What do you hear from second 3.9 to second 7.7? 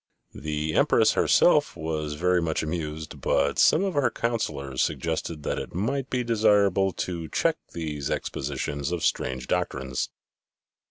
her councillors suggested that it might be desirable to check